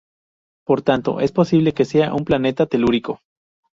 Por 0.65 0.81
tanto, 0.81 1.19
es 1.19 1.31
posible 1.31 1.73
que 1.73 1.85
sea 1.85 2.11
un 2.15 2.25
planeta 2.25 2.65
telúrico. 2.65 3.21